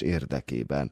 [0.00, 0.90] érdekében.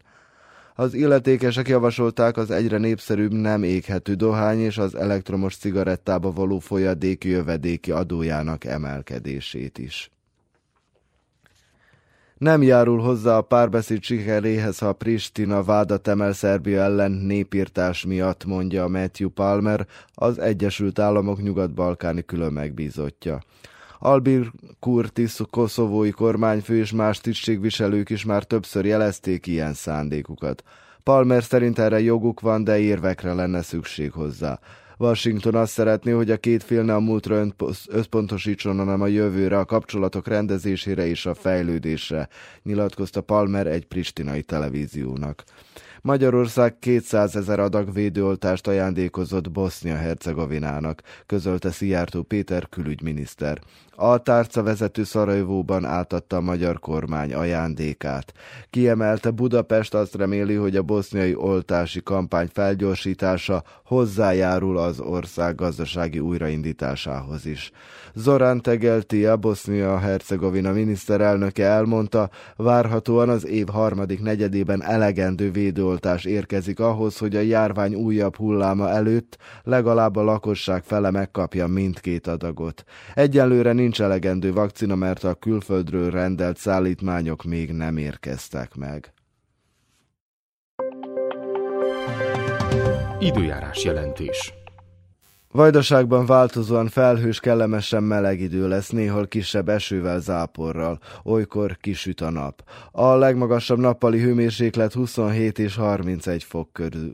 [0.75, 7.29] Az illetékesek javasolták az egyre népszerűbb nem éghető dohány és az elektromos cigarettába való folyadéki
[7.29, 10.11] jövedéki adójának emelkedését is.
[12.39, 18.89] Nem járul hozzá a párbeszéd sikeréhez, ha Pristina vádat emel Szerbia ellen népírtás miatt, mondja
[18.89, 23.41] Matthew Palmer, az Egyesült Államok nyugat-balkáni külön megbízottja.
[24.07, 24.51] Albir
[24.81, 30.63] Kurtis, koszovói kormányfő és más tisztségviselők is már többször jelezték ilyen szándékukat.
[31.03, 34.59] Palmer szerint erre joguk van, de érvekre lenne szükség hozzá.
[34.99, 37.47] Washington azt szeretné, hogy a két fél ne a múltra
[37.89, 42.29] összpontosítson, hanem a jövőre, a kapcsolatok rendezésére és a fejlődésre,
[42.63, 45.45] nyilatkozta Palmer egy pristinai televíziónak.
[46.07, 53.59] Magyarország 200 ezer adag védőoltást ajándékozott Bosznia-Hercegovinának, közölte Szijjártó Péter külügyminiszter.
[53.97, 58.33] A tárca vezető Szarajvóban átadta a magyar kormány ajándékát.
[58.71, 67.47] Kiemelte Budapest azt reméli, hogy a boszniai oltási kampány felgyorsítása hozzájárul az ország gazdasági újraindításához
[67.47, 67.71] is.
[68.15, 75.51] Zorán Tegelti, a Bosznia-Hercegovina miniszterelnöke elmondta, várhatóan az év harmadik negyedében elegendő
[75.95, 82.27] védőoltás érkezik ahhoz, hogy a járvány újabb hulláma előtt legalább a lakosság fele megkapja mindkét
[82.27, 82.85] adagot.
[83.15, 89.13] Egyelőre nincs elegendő vakcina, mert a külföldről rendelt szállítmányok még nem érkeztek meg.
[93.19, 94.64] Időjárás jelentés
[95.55, 102.65] Vajdaságban változóan felhős, kellemesen meleg idő lesz, néhol kisebb esővel, záporral, olykor kisüt a nap.
[102.93, 106.69] A legmagasabb nappali hőmérséklet 27 és 31 fok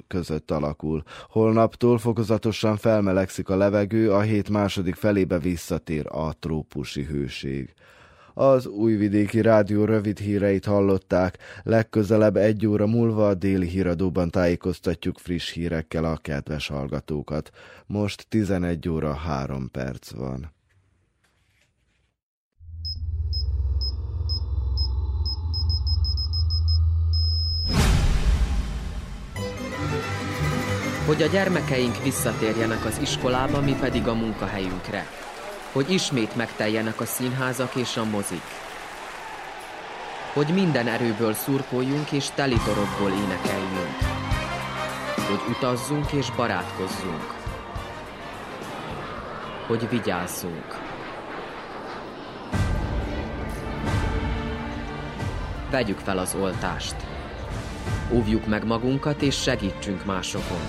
[0.07, 1.03] között alakul.
[1.29, 7.75] Holnaptól fokozatosan felmelegszik a levegő, a hét második felébe visszatér a trópusi hőség.
[8.35, 15.53] Az újvidéki rádió rövid híreit hallották, legközelebb egy óra múlva a déli híradóban tájékoztatjuk friss
[15.53, 17.51] hírekkel a kedves hallgatókat.
[17.87, 20.53] Most 11 óra 3 perc van.
[31.07, 35.05] Hogy a gyermekeink visszatérjenek az iskolába, mi pedig a munkahelyünkre
[35.73, 38.43] hogy ismét megteljenek a színházak és a mozik.
[40.33, 43.97] Hogy minden erőből szurkoljunk és telitorokból énekeljünk.
[45.29, 47.35] Hogy utazzunk és barátkozzunk.
[49.67, 50.79] Hogy vigyázzunk.
[55.71, 56.97] Vegyük fel az oltást.
[58.13, 60.69] Óvjuk meg magunkat és segítsünk másokon.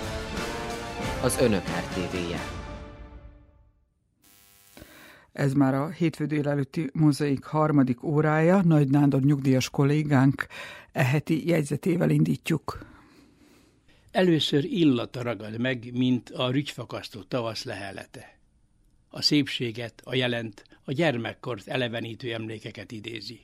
[1.22, 2.61] Az Önök RTV-je.
[5.32, 8.62] Ez már a hétfő délelőtti mozaik harmadik órája.
[8.62, 10.46] Nagy Nándor nyugdíjas kollégánk
[10.92, 12.86] eheti jegyzetével indítjuk.
[14.10, 18.38] Először illata ragad meg, mint a rügyfakasztó tavasz lehelete.
[19.08, 23.40] A szépséget, a jelent, a gyermekkort elevenítő emlékeket idézi.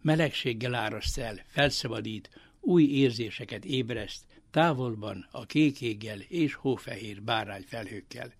[0.00, 8.32] Melegséggel áraszt el, felszabadít, új érzéseket ébreszt, távolban a kékéggel és hófehér bárány felhőkkel.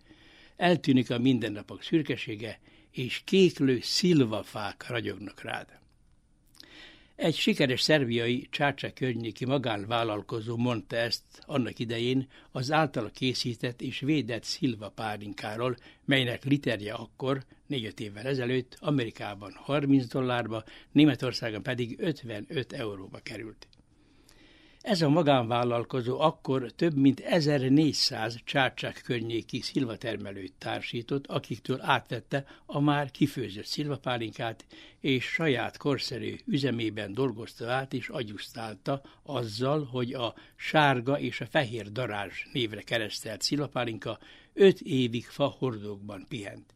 [0.56, 2.60] Eltűnik a mindennapok szürkesége,
[2.92, 5.80] és kéklő szilvafák ragyognak rád.
[7.16, 14.44] Egy sikeres szerbiai csácsa környéki magánvállalkozó mondta ezt annak idején az általa készített és védett
[14.44, 23.18] szilva pálinkáról, melynek literje akkor, négy évvel ezelőtt Amerikában 30 dollárba, Németországon pedig 55 euróba
[23.18, 23.66] került.
[24.82, 33.10] Ez a magánvállalkozó akkor több mint 1400 csácsák környéki szilvatermelőt társított, akiktől átvette a már
[33.10, 34.64] kifőzött szilvapálinkát,
[35.00, 41.92] és saját korszerű üzemében dolgozta át és agyusztálta azzal, hogy a sárga és a fehér
[41.92, 44.18] darázs névre keresztelt szilvapálinka
[44.52, 46.74] öt évig fa hordókban pihent.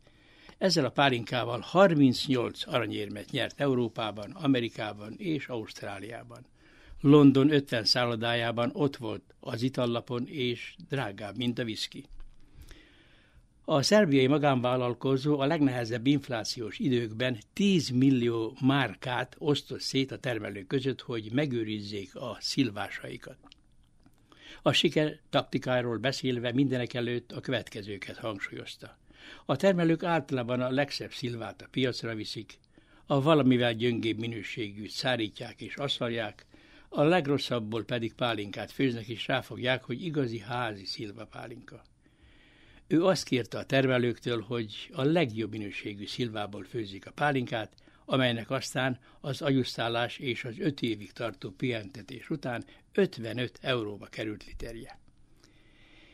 [0.58, 6.46] Ezzel a pálinkával 38 aranyérmet nyert Európában, Amerikában és Ausztráliában.
[7.00, 12.04] London 50 szállodájában ott volt az itallapon, és drágább, mint a viszki.
[13.64, 21.00] A szerbiai magánvállalkozó a legnehezebb inflációs időkben 10 millió márkát osztott szét a termelők között,
[21.00, 23.36] hogy megőrizzék a szilvásaikat.
[24.62, 28.98] A siker taktikáról beszélve mindenek előtt a következőket hangsúlyozta.
[29.44, 32.58] A termelők általában a legszebb szilvát a piacra viszik,
[33.06, 36.45] a valamivel gyöngébb minőségű szárítják és aszalják,
[36.96, 41.82] a legrosszabbból pedig pálinkát főznek, és ráfogják, hogy igazi házi szilva pálinka.
[42.86, 47.72] Ő azt kérte a termelőktől, hogy a legjobb minőségű szilvából főzik a pálinkát,
[48.04, 54.98] amelynek aztán az agyusztálás és az öt évig tartó pihentetés után 55 euróba került literje.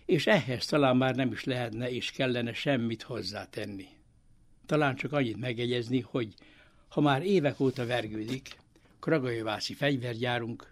[0.04, 3.88] És ehhez talán már nem is lehetne és kellene semmit hozzátenni.
[4.66, 6.34] Talán csak annyit megjegyezni, hogy
[6.88, 8.60] ha már évek óta vergődik,
[9.00, 10.71] kragajövászi fegyvergyárunk,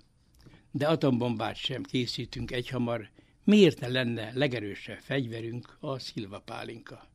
[0.71, 3.09] de atombombát sem készítünk egyhamar,
[3.45, 7.09] miért ne lenne legerősebb fegyverünk a szilvapálinka?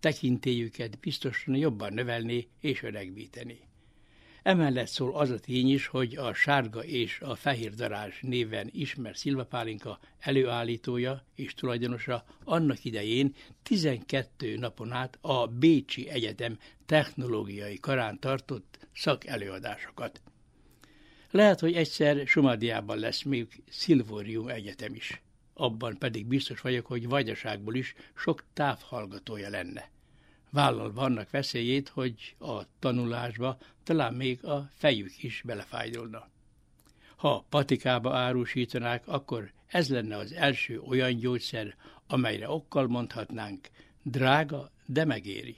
[0.00, 3.58] Tekintélyüket biztosan jobban növelni és öregbíteni.
[4.42, 9.16] Emellett szól az a tény is, hogy a sárga és a fehér darázs néven ismert
[9.16, 18.78] szilvapálinka előállítója és tulajdonosa annak idején 12 napon át a Bécsi Egyetem technológiai karán tartott
[18.94, 20.20] szakelőadásokat.
[21.30, 25.22] Lehet, hogy egyszer Somadiában lesz még Szilvórium Egyetem is.
[25.54, 29.90] Abban pedig biztos vagyok, hogy vagyaságból is sok távhallgatója lenne.
[30.50, 36.28] Vállalva annak veszélyét, hogy a tanulásba talán még a fejük is belefájdulna.
[37.16, 41.76] Ha patikába árusítanák, akkor ez lenne az első olyan gyógyszer,
[42.06, 43.68] amelyre okkal mondhatnánk,
[44.02, 45.56] drága, de megéri.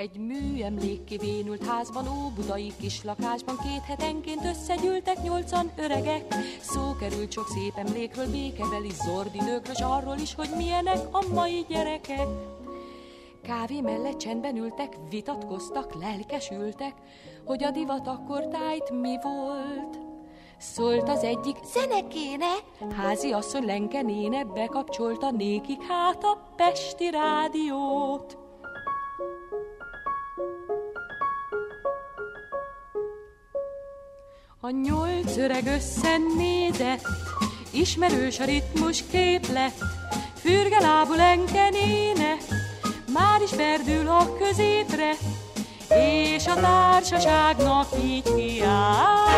[0.00, 6.34] Egy műemlék kivénült házban, óbudai kis lakásban két hetenként összegyűltek nyolcan öregek.
[6.60, 12.26] Szó került sok szép emlékről, békebeli zordidőkről, s arról is, hogy milyenek a mai gyerekek.
[13.42, 16.94] Kávé mellett csendben ültek, vitatkoztak, lelkesültek,
[17.44, 19.98] hogy a divat akkor tájt mi volt.
[20.58, 22.54] Szólt az egyik, zenekéne,
[22.96, 28.49] házi asszony lenkenéne, bekapcsolta nékik hát a Pesti rádiót.
[34.62, 37.06] A nyolc öreg összenézett,
[37.70, 39.72] ismerős a ritmus képlet,
[40.34, 42.36] fürge lábú lenkenéne,
[43.12, 45.12] már is perdül a középre,
[45.88, 49.28] és a társaságnak így kiáll.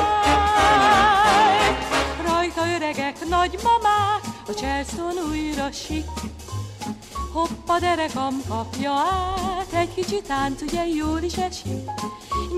[2.27, 6.07] Rajta öregek, nagymamák, a cselszon újra sik,
[7.33, 11.91] Hoppa derekam kapja át, egy kicsit tánc ugye jól is esik.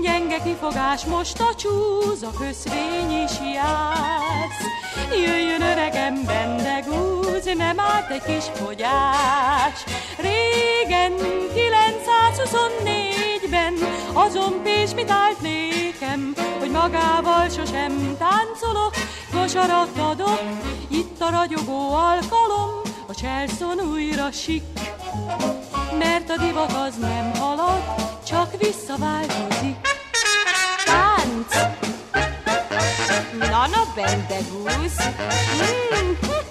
[0.01, 4.63] Gyenge kifogás, most a csúz, a köszvény is játsz.
[5.11, 9.83] Jöjjön öregem, bendegúz, nem állt egy kis fogyás.
[10.17, 11.13] Régen,
[11.55, 13.73] 924-ben,
[14.13, 18.93] azon Pés mit állt nékem, hogy magával sosem táncolok,
[19.33, 20.41] kosarat adok,
[20.89, 22.84] itt a ragyogó alkalom,
[23.25, 24.63] a cselszon újra sik,
[25.97, 27.83] mert a divat az nem halad,
[28.27, 29.75] csak visszaváltozik.
[30.85, 31.55] Tánc!
[33.39, 34.97] Nana Bendegúz!
[35.57, 36.44] Mm.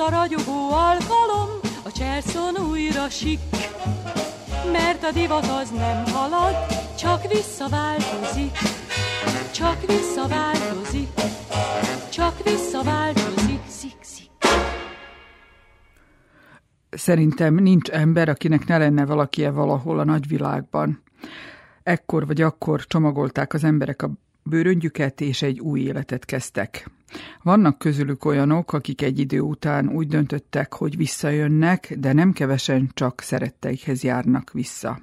[0.00, 1.48] A ragyogó alkalom,
[1.84, 3.38] a cserszon újra sik.
[4.72, 6.54] Mert a divat az nem halad,
[6.98, 8.56] csak visszaváltozik,
[9.54, 11.08] csak visszaváltozik,
[12.10, 14.30] csak visszaváltozik, szik, szik.
[16.90, 21.02] Szerintem nincs ember, akinek ne lenne valakie valahol a nagyvilágban.
[21.82, 24.10] Ekkor vagy akkor csomagolták az emberek a
[24.42, 26.90] bőröngyüket és egy új életet kezdtek.
[27.42, 33.20] Vannak közülük olyanok, akik egy idő után úgy döntöttek, hogy visszajönnek, de nem kevesen csak
[33.20, 35.00] szeretteikhez járnak vissza.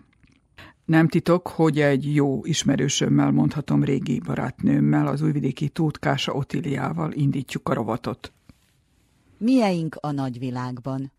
[0.86, 7.74] Nem titok, hogy egy jó ismerősömmel, mondhatom régi barátnőmmel, az újvidéki Tótkása Otiliával indítjuk a
[7.74, 8.32] rovatot.
[9.38, 11.12] Mieink a nagyvilágban.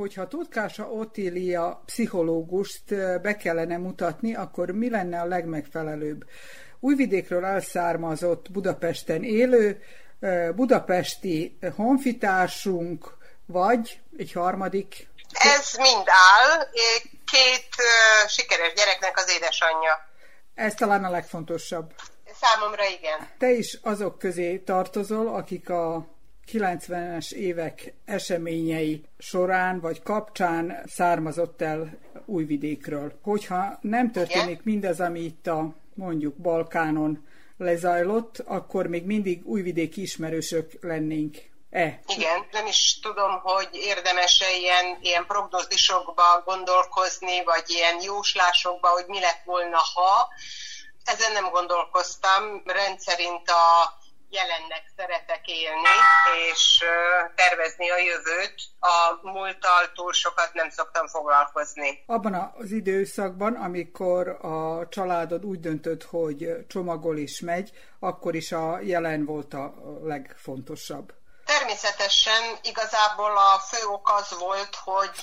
[0.00, 6.24] Hogyha Tutkása Otília pszichológust be kellene mutatni, akkor mi lenne a legmegfelelőbb?
[6.80, 9.82] Újvidékről elszármazott Budapesten élő,
[10.54, 13.16] budapesti honfitársunk,
[13.46, 15.08] vagy egy harmadik?
[15.32, 16.68] Ez mind áll,
[17.30, 17.68] két
[18.26, 20.08] sikeres gyereknek az édesanyja.
[20.54, 21.94] Ez talán a legfontosabb.
[22.40, 23.28] Számomra igen.
[23.38, 26.06] Te is azok közé tartozol, akik a
[26.52, 33.18] 90-es évek eseményei során vagy kapcsán származott el Újvidékről.
[33.22, 37.26] Hogyha nem történik mindez, ami itt a mondjuk Balkánon
[37.56, 41.36] lezajlott, akkor még mindig újvidéki ismerősök lennénk.
[41.70, 42.00] E.
[42.06, 49.20] Igen, nem is tudom, hogy érdemes-e ilyen, ilyen prognózisokba gondolkozni, vagy ilyen jóslásokba, hogy mi
[49.20, 50.28] lett volna, ha.
[51.04, 52.62] Ezen nem gondolkoztam.
[52.64, 53.98] Rendszerint a
[54.30, 55.96] jelennek szeretek élni,
[56.50, 56.84] és
[57.34, 58.54] tervezni a jövőt.
[58.80, 62.02] A múlttal túl sokat nem szoktam foglalkozni.
[62.06, 67.70] Abban az időszakban, amikor a családod úgy döntött, hogy csomagol és megy,
[68.00, 71.12] akkor is a jelen volt a legfontosabb.
[71.44, 75.20] Természetesen igazából a fő ok az volt, hogy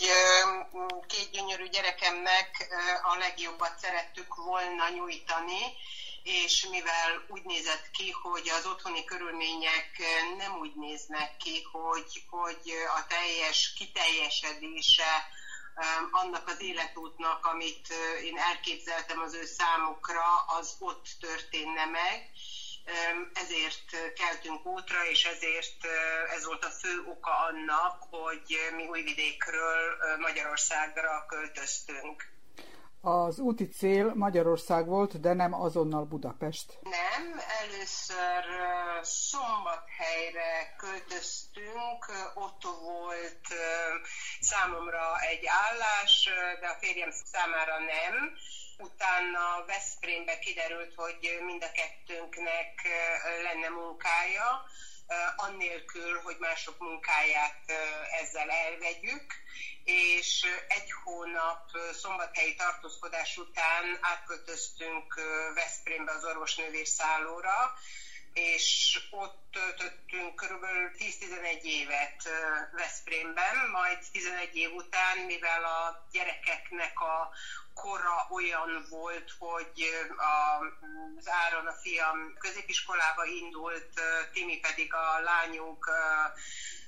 [1.08, 2.50] két gyönyörű gyerekemnek
[3.04, 5.62] a legjobbat szerettük volna nyújtani,
[6.28, 9.90] és mivel úgy nézett ki, hogy az otthoni körülmények
[10.38, 15.30] nem úgy néznek ki, hogy, hogy a teljes kiteljesedése
[16.12, 17.88] annak az életútnak, amit
[18.24, 22.30] én elképzeltem az ő számukra, az ott történne meg.
[23.34, 25.86] Ezért keltünk útra, és ezért
[26.36, 32.37] ez volt a fő oka annak, hogy mi Újvidékről Magyarországra költöztünk.
[33.02, 36.80] Az úti cél Magyarország volt, de nem azonnal Budapest.
[36.82, 38.44] Nem, először
[39.02, 43.48] Szombathelyre költöztünk, ott volt
[44.40, 48.16] számomra egy állás, de a férjem számára nem.
[48.78, 52.74] Utána Veszprémbe kiderült, hogy mind a kettőnknek
[53.44, 54.66] lenne munkája,
[55.36, 57.62] annélkül, hogy mások munkáját
[58.22, 59.34] ezzel elvegyük,
[59.88, 65.14] és egy hónap szombathelyi tartózkodás után átköltöztünk
[65.54, 67.74] Veszprémbe az orvosnővér szállóra,
[68.34, 72.30] és ott töltöttünk körülbelül 10-11 évet
[72.72, 77.30] Veszprémben, majd 11 év után, mivel a gyerekeknek a
[77.74, 79.90] kora olyan volt, hogy
[81.18, 84.02] az Áron a fiam középiskolába indult,
[84.34, 85.90] Timi pedig a lányunk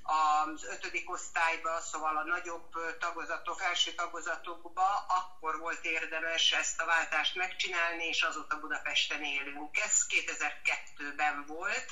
[0.09, 7.35] az ötödik osztályba, szóval a nagyobb tagozatok, első tagozatokba, akkor volt érdemes ezt a váltást
[7.35, 9.77] megcsinálni, és azóta Budapesten élünk.
[9.77, 11.85] Ez 2002-ben volt.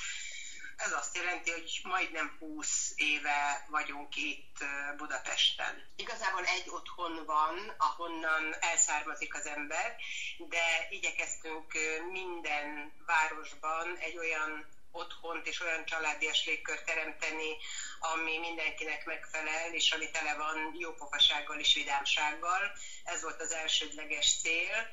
[0.76, 4.64] Ez azt jelenti, hogy majdnem 20 éve vagyunk itt
[4.96, 5.82] Budapesten.
[5.96, 9.96] Igazából egy otthon van, ahonnan elszármazik az ember,
[10.38, 11.72] de igyekeztünk
[12.10, 17.56] minden városban egy olyan otthont és olyan családias légkört teremteni,
[17.98, 22.72] ami mindenkinek megfelel, és ami tele van jópofasággal és vidámsággal.
[23.02, 24.88] Ez volt az elsődleges cél,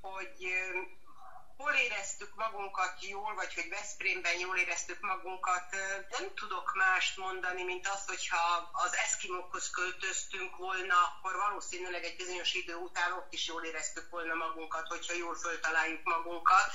[0.00, 0.52] hogy
[1.58, 5.66] hol éreztük magunkat jól, vagy hogy Veszprémben jól éreztük magunkat,
[6.10, 12.54] nem tudok mást mondani, mint azt, hogyha az eszkimokhoz költöztünk volna, akkor valószínűleg egy bizonyos
[12.54, 16.66] idő után ott is jól éreztük volna magunkat, hogyha jól föltaláljuk magunkat.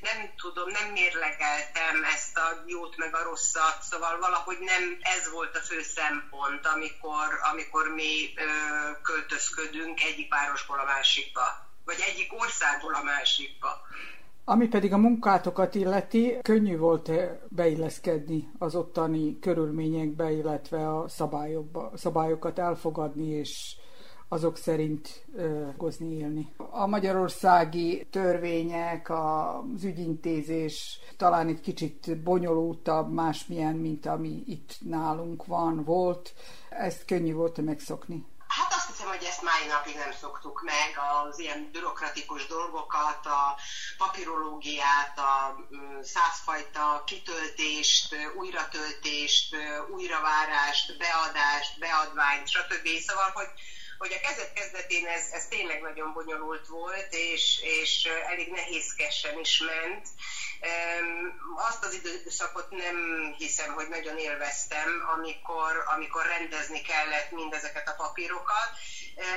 [0.00, 5.56] Nem tudom, nem mérlegeltem ezt a jót meg a rosszat, szóval valahogy nem ez volt
[5.56, 8.44] a fő szempont, amikor, amikor mi ö,
[9.02, 13.86] költözködünk egyik városból a másikba vagy egyik országból a másikba.
[14.50, 17.10] Ami pedig a munkátokat illeti, könnyű volt
[17.48, 23.76] beilleszkedni az ottani körülményekbe, illetve a szabályokba, szabályokat elfogadni és
[24.28, 25.26] azok szerint
[25.76, 26.52] gozni élni.
[26.70, 35.84] A magyarországi törvények, az ügyintézés talán egy kicsit bonyolultabb, másmilyen, mint ami itt nálunk van,
[35.84, 36.32] volt.
[36.70, 38.24] Ezt könnyű volt megszokni.
[38.98, 43.56] Hiszem, hogy ezt mai napig nem szoktuk meg, az ilyen bürokratikus dolgokat, a
[43.96, 45.54] papirológiát, a
[46.02, 49.56] százfajta kitöltést, újratöltést,
[49.90, 52.88] újravárást, beadást, beadványt, stb.
[53.06, 53.48] Szóval, hogy
[53.98, 59.58] hogy a kezdet kezdetén ez, ez tényleg nagyon bonyolult volt, és, és elég nehézkesen is
[59.58, 60.06] ment.
[61.56, 62.96] Azt az időszakot nem
[63.38, 68.70] hiszem, hogy nagyon élveztem, amikor, amikor rendezni kellett mindezeket a papírokat.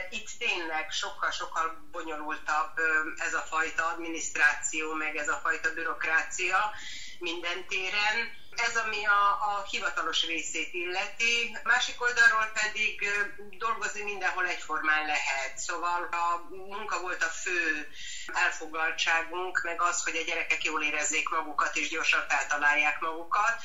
[0.10, 2.80] Itt tényleg sokkal-sokkal bonyolultabb
[3.18, 6.72] ez a fajta adminisztráció, meg ez a fajta bürokrácia
[7.20, 11.58] minden téren ez, ami a, a hivatalos részét illeti.
[11.64, 13.10] Másik oldalról pedig
[13.58, 15.58] dolgozni mindenhol egyformán lehet.
[15.58, 17.88] Szóval a munka volt a fő
[18.34, 23.62] elfoglaltságunk, meg az, hogy a gyerekek jól érezzék magukat és gyorsan feltalálják magukat.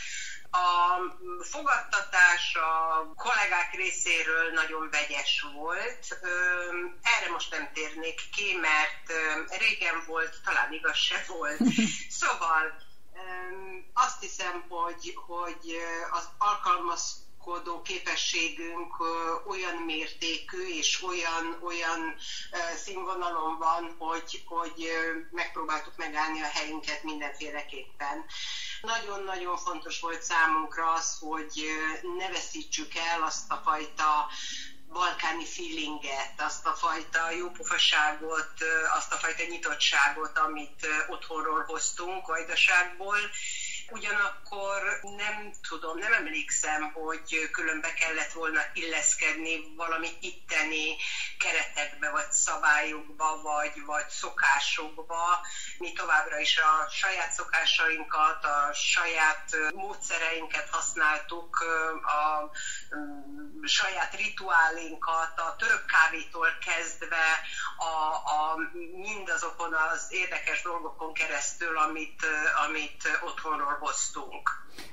[0.51, 1.01] A
[1.51, 6.19] fogadtatás a kollégák részéről nagyon vegyes volt.
[7.03, 9.13] Erre most nem térnék ki, mert
[9.59, 11.61] régen volt, talán igaz se volt.
[12.21, 12.86] Szóval
[13.95, 15.77] azt hiszem, hogy, hogy
[16.11, 18.95] az alkalmaz gondolkodó képességünk
[19.47, 22.15] olyan mértékű és olyan, olyan
[22.77, 24.89] színvonalon van, hogy, hogy
[25.31, 28.25] megpróbáltuk megállni a helyünket mindenféleképpen.
[28.83, 31.65] Nagyon-nagyon fontos volt számunkra az, hogy
[32.19, 34.29] ne veszítsük el azt a fajta
[34.97, 38.53] balkáni feelinget, azt a fajta jópofaságot,
[38.99, 43.19] azt a fajta nyitottságot, amit otthonról hoztunk, vajdaságból,
[43.91, 50.97] Ugyanakkor nem tudom, nem emlékszem, hogy különbe kellett volna illeszkedni valami itteni
[51.39, 55.41] keretekbe, vagy szabályokba, vagy, vagy szokásokba.
[55.79, 61.65] Mi továbbra is a saját szokásainkat, a saját módszereinket használtuk,
[62.03, 62.51] a
[63.67, 67.41] saját rituálinkat, a török kávétól kezdve
[67.77, 68.57] a, a
[68.93, 72.27] mindazokon az érdekes dolgokon keresztül, amit,
[72.67, 74.49] amit otthonról hoztunk.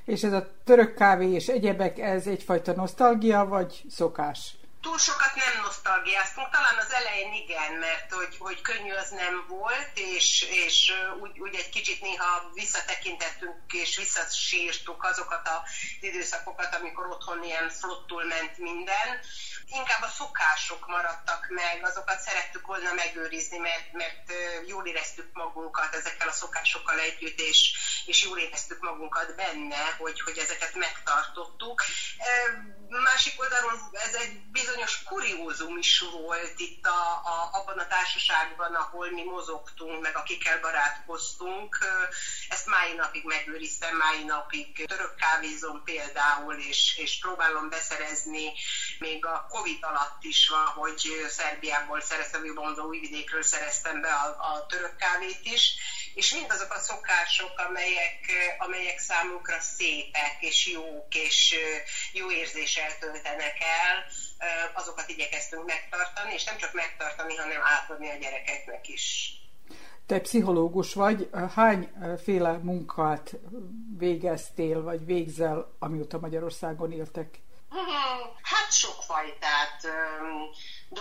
[0.05, 4.55] És ez a török kávé és egyebek, ez egyfajta nosztalgia, vagy szokás?
[4.83, 9.91] Túl sokat nem nosztalgiáztunk, talán az elején igen, mert hogy, hogy könnyű az nem volt,
[9.93, 15.61] és, és úgy, úgy egy kicsit néha visszatekintettünk és visszasírtuk azokat az
[15.99, 19.19] időszakokat, amikor otthon ilyen flottul ment minden.
[19.65, 24.31] Inkább a szokások maradtak meg, azokat szerettük volna megőrizni, mert, mert
[24.67, 27.71] jól éreztük magunkat ezekkel a szokásokkal együtt, és,
[28.05, 31.83] és jól éreztük magunkat benne, hogy, hogy ezeket megtartottuk.
[32.87, 34.72] Másik oldalon ez egy bizonyos
[35.05, 41.77] kuriózum is volt itt a, a, abban a társaságban, ahol mi mozogtunk, meg akikkel barátkoztunk.
[42.49, 48.51] Ezt máj napig megőriztem, máj napig török kávézom például, és, és próbálom beszerezni
[48.99, 54.65] még a Covid alatt is van, hogy Szerbiából szereztem, Jobban újvidékről szereztem be a, a
[54.65, 55.73] török kávét is,
[56.13, 58.19] és mindazok a szokások, amelyek,
[58.57, 61.55] amelyek számunkra szépek és jók, és
[62.13, 64.05] jó érzéssel töltenek el,
[64.73, 69.33] azokat igyekeztünk megtartani, és nem csak megtartani, hanem átadni a gyerekeknek is.
[70.05, 73.33] Te pszichológus vagy, hányféle munkát
[73.97, 77.41] végeztél, vagy végzel, amióta Magyarországon éltek?
[78.41, 79.87] Hát sokfajtát.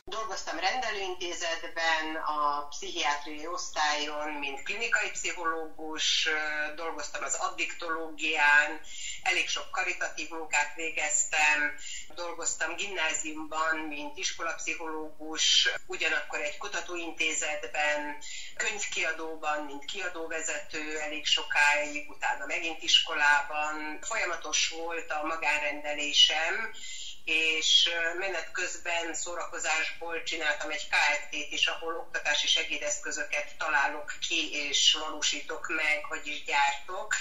[0.05, 6.29] Dolgoztam rendelőintézetben, a pszichiátriai osztályon, mint klinikai pszichológus,
[6.75, 8.81] dolgoztam az addiktológián,
[9.23, 11.79] elég sok karitatív munkát végeztem,
[12.15, 18.17] dolgoztam gimnáziumban, mint iskolapszichológus, ugyanakkor egy kutatóintézetben,
[18.57, 23.99] könyvkiadóban, mint kiadóvezető elég sokáig, utána megint iskolában.
[24.03, 26.75] Folyamatos volt a magánrendelésem,
[27.25, 35.69] és menet közben szórakozásból csináltam egy KFT-t is, ahol oktatási segédeszközöket találok ki és valósítok
[35.69, 37.15] meg, vagyis gyártok.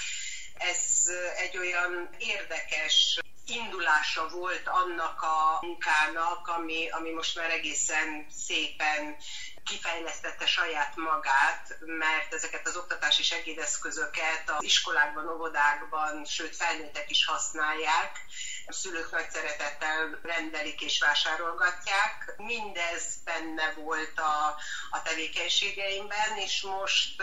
[0.54, 1.04] Ez
[1.36, 9.16] egy olyan érdekes indulása volt annak a munkának, ami, ami most már egészen szépen
[9.64, 18.20] kifejlesztette saját magát, mert ezeket az oktatási segédeszközöket az iskolákban, óvodákban, sőt felnőttek is használják,
[18.66, 22.34] a szülők nagy szeretettel rendelik és vásárolgatják.
[22.36, 24.56] Mindez benne volt a,
[24.90, 27.22] a tevékenységeimben, és most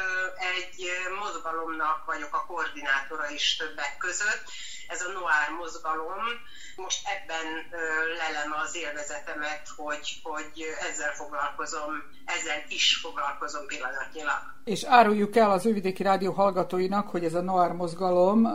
[0.55, 4.43] egy mozgalomnak vagyok a koordinátora is többek között.
[4.93, 6.23] Ez a Noir mozgalom.
[6.75, 7.47] Most ebben
[8.21, 11.93] lelem az élvezetemet, hogy, hogy ezzel foglalkozom,
[12.25, 14.41] ezzel is foglalkozom pillanatnyilag.
[14.63, 18.47] És áruljuk el az Ővidéki Rádió hallgatóinak, hogy ez a Noir mozgalom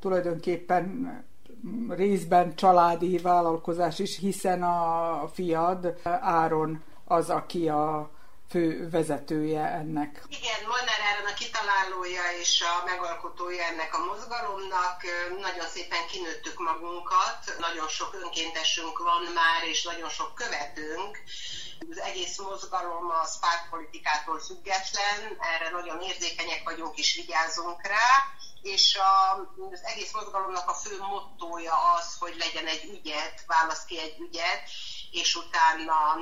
[0.00, 0.86] tulajdonképpen
[1.88, 8.10] részben családi vállalkozás is, hiszen a fiad Áron az, aki a
[8.50, 10.22] fő vezetője ennek.
[10.28, 15.02] Igen, Molnár Áron a kitalálója és a megalkotója ennek a mozgalomnak.
[15.40, 21.18] Nagyon szépen kinőttük magunkat, nagyon sok önkéntesünk van már, és nagyon sok követőnk.
[21.90, 25.20] Az egész mozgalom a pártpolitikától független,
[25.54, 28.08] erre nagyon érzékenyek vagyunk és vigyázunk rá
[28.62, 29.38] és a,
[29.72, 34.62] az egész mozgalomnak a fő mottója az, hogy legyen egy ügyet, válasz ki egy ügyet,
[35.10, 36.14] és utána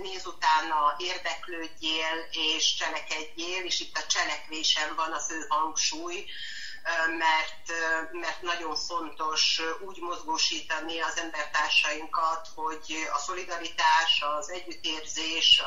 [0.00, 6.24] néz utána, érdeklődjél és cselekedjél, és itt a cselekvésen van a fő hangsúly,
[7.18, 7.80] mert,
[8.12, 15.62] mert nagyon fontos úgy mozgósítani az embertársainkat, hogy a szolidaritás, az együttérzés,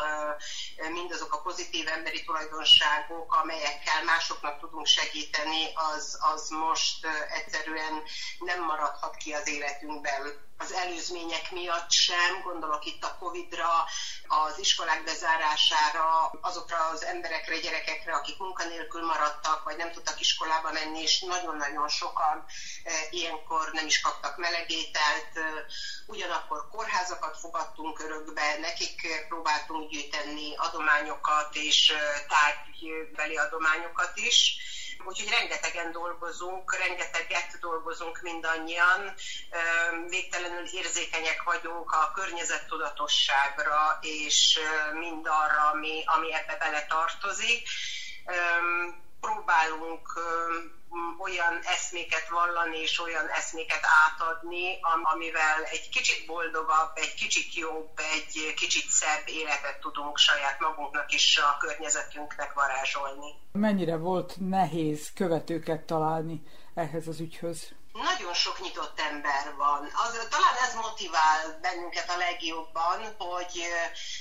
[0.91, 8.03] mindazok a pozitív emberi tulajdonságok, amelyekkel másoknak tudunk segíteni, az, az most egyszerűen
[8.39, 13.85] nem maradhat ki az életünkben az előzmények miatt sem, gondolok itt a Covid-ra,
[14.27, 21.01] az iskolák bezárására, azokra az emberekre, gyerekekre, akik munkanélkül maradtak, vagy nem tudtak iskolába menni,
[21.01, 22.45] és nagyon-nagyon sokan
[22.83, 25.31] e, ilyenkor nem is kaptak melegételt.
[25.33, 25.65] E,
[26.05, 34.55] ugyanakkor kórházakat fogadtunk örökbe, nekik próbáltunk gyűjteni adományokat és e, tárgybeli adományokat is
[35.05, 39.13] Úgyhogy rengetegen dolgozunk, rengeteget dolgozunk mindannyian,
[40.07, 44.59] végtelenül érzékenyek vagyunk a környezettudatosságra és
[44.93, 47.67] mindarra, ami, ami ebbe bele tartozik.
[49.19, 50.19] Próbálunk
[51.17, 54.79] olyan eszméket vallani és olyan eszméket átadni,
[55.13, 61.37] amivel egy kicsit boldogabb, egy kicsit jobb, egy kicsit szebb életet tudunk saját magunknak és
[61.37, 63.31] a környezetünknek varázsolni.
[63.51, 66.41] Mennyire volt nehéz követőket találni
[66.73, 67.71] ehhez az ügyhöz?
[67.93, 69.91] Nagyon sok nyitott ember van.
[69.93, 73.63] Az, talán ez motivál bennünket a legjobban, hogy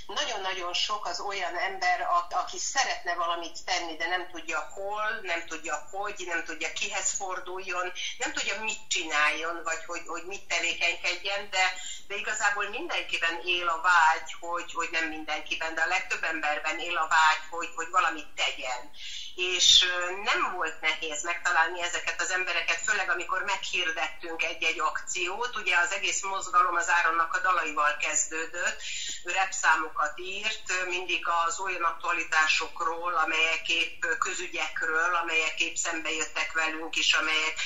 [0.07, 5.89] nagyon-nagyon sok az olyan ember, aki szeretne valamit tenni, de nem tudja hol, nem tudja
[5.91, 11.73] hogy, nem tudja kihez forduljon, nem tudja mit csináljon, vagy hogy, hogy mit tevékenykedjen, de,
[12.07, 16.97] de igazából mindenkiben él a vágy, hogy, hogy nem mindenkiben, de a legtöbb emberben él
[16.97, 18.91] a vágy, hogy, hogy valamit tegyen
[19.35, 19.85] és
[20.25, 25.57] nem volt nehéz megtalálni ezeket az embereket, főleg amikor meghirdettünk egy-egy akciót.
[25.57, 28.83] Ugye az egész mozgalom az Áronnak a dalaival kezdődött,
[29.25, 36.97] ő repszámokat írt, mindig az olyan aktualitásokról, amelyek épp közügyekről, amelyek épp szembe jöttek velünk
[36.97, 37.59] is, amelyek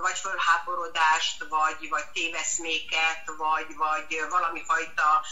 [0.00, 5.24] vagy fölháborodást, vagy, vagy téveszméket, vagy, vagy valami fajta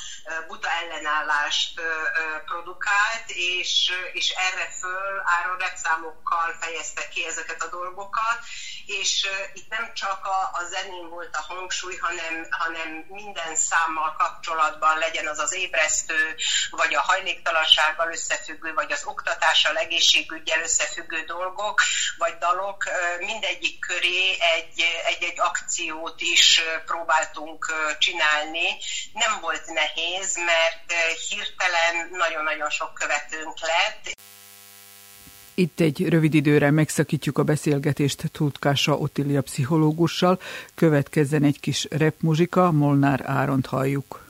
[0.47, 1.81] buta ellenállást
[2.45, 8.39] produkált, és, és erre föl áron repszámokkal fejezte ki ezeket a dolgokat,
[8.87, 14.99] és itt nem csak a, a zenén volt a hangsúly, hanem, hanem minden számmal kapcsolatban
[14.99, 16.35] legyen az az ébresztő,
[16.71, 21.81] vagy a hajléktalansággal összefüggő, vagy az oktatással, egészségügyel összefüggő dolgok,
[22.19, 22.85] vagy dalok,
[23.19, 24.37] mindegyik köré
[25.07, 28.69] egy-egy akciót is próbáltunk csinálni.
[29.13, 30.93] Nem volt nehéz, mert
[31.29, 34.13] hirtelen nagyon-nagyon sok követőnk lett.
[35.55, 40.41] Itt egy rövid időre megszakítjuk a beszélgetést Tutkása Otilia pszichológussal,
[40.75, 44.24] következzen egy kis repmuzsika, Molnár Áront halljuk.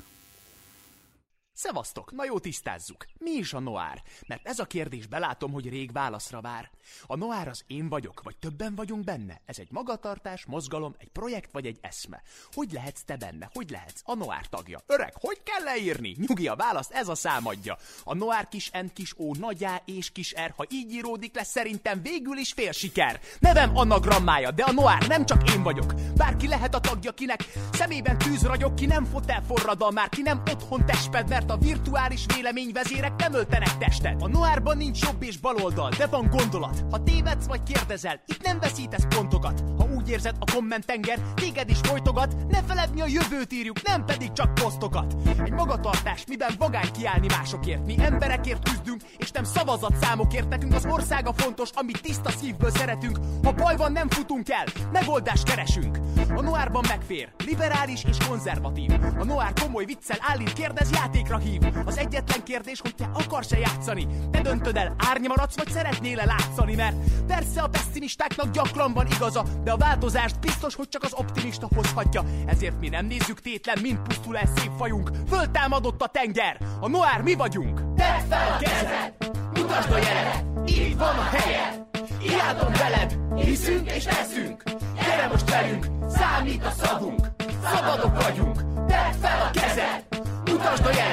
[1.64, 3.06] Szevasztok, na jó tisztázzuk.
[3.18, 4.02] Mi is a noár?
[4.26, 6.70] Mert ez a kérdés belátom, hogy rég válaszra vár.
[7.06, 9.40] A noár az én vagyok, vagy többen vagyunk benne?
[9.44, 12.22] Ez egy magatartás, mozgalom, egy projekt vagy egy eszme.
[12.52, 13.50] Hogy lehetsz te benne?
[13.52, 14.80] Hogy lehetsz a noár tagja?
[14.86, 16.16] Öreg, hogy kell leírni?
[16.26, 17.76] Nyugi a választ, ez a számadja.
[18.04, 22.02] A noár kis N kis O nagyá és kis R, ha így íródik lesz szerintem
[22.02, 23.20] végül is fél siker.
[23.38, 25.94] Nevem anagrammája, de a noár nem csak én vagyok.
[26.16, 27.40] Bárki lehet a tagja, kinek
[27.72, 31.53] szemében tűz ragyog, ki nem fot el forradal, már ki nem otthon testped, mert a
[31.56, 34.22] virtuális véleményvezérek nem öltenek testet.
[34.22, 36.84] A noárban nincs jobb és baloldal, de van gondolat.
[36.90, 39.62] Ha tévedsz vagy kérdezel, itt nem veszítesz pontokat.
[39.78, 44.32] Ha úgy érzed, a kommentenger téged is folytogat, ne feledni a jövőt írjuk, nem pedig
[44.32, 45.14] csak posztokat.
[45.44, 47.86] Egy magatartás, miben vagány kiállni másokért.
[47.86, 50.48] Mi emberekért küzdünk, és nem szavazat számokért.
[50.48, 53.18] Nekünk az országa fontos, amit tiszta szívből szeretünk.
[53.42, 55.98] Ha baj van, nem futunk el, megoldást keresünk.
[56.34, 58.90] A noárban megfér, liberális és konzervatív.
[59.18, 61.62] A noár komoly viccel állít, kérdez, játékra hív.
[61.84, 64.06] Az egyetlen kérdés, hogy te akarsz-e játszani.
[64.30, 69.44] Te döntöd el, árny maradsz, vagy szeretnél-e látszani, mert persze a pessimistáknak gyakran van igaza,
[69.64, 72.24] de a változást biztos, hogy csak az optimista hozhatja.
[72.46, 75.10] Ezért mi nem nézzük tétlen, mint pusztul el szép fajunk.
[75.28, 77.80] Föltámadott a tenger, a noár mi vagyunk.
[77.96, 79.14] Tedd fel a kezed,
[79.54, 81.86] mutasd a jelet, így van a helyed.
[82.22, 84.62] Imádom veled, hiszünk és leszünk.
[84.94, 87.26] Gyere most velünk, számít a szavunk.
[87.64, 90.04] Szabadok vagyunk, tedd fel a kezed,
[90.44, 91.03] mutasd a jelet,